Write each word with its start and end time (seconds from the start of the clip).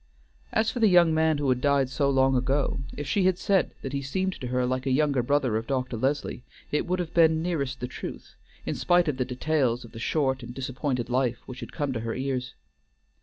As 0.51 0.71
for 0.71 0.79
the 0.79 0.87
young 0.87 1.13
man 1.13 1.37
who 1.37 1.47
had 1.49 1.61
died 1.61 1.87
so 1.91 2.09
long 2.09 2.35
ago, 2.35 2.79
if 2.97 3.05
she 3.07 3.25
had 3.25 3.37
said 3.37 3.69
that 3.83 3.93
he 3.93 4.01
seemed 4.01 4.33
to 4.41 4.47
her 4.47 4.65
like 4.65 4.87
a 4.87 4.91
younger 4.91 5.21
brother 5.21 5.57
of 5.57 5.67
Dr. 5.67 5.95
Leslie, 5.95 6.41
it 6.71 6.87
would 6.87 6.97
have 6.97 7.13
been 7.13 7.43
nearest 7.43 7.81
the 7.81 7.87
truth, 7.87 8.33
in 8.65 8.73
spite 8.73 9.07
of 9.07 9.17
the 9.17 9.25
details 9.25 9.85
of 9.85 9.91
the 9.91 9.99
short 9.99 10.41
and 10.41 10.55
disappointed 10.55 11.07
life 11.11 11.37
which 11.45 11.59
had 11.59 11.71
come 11.71 11.93
to 11.93 11.99
her 11.99 12.15
ears. 12.15 12.55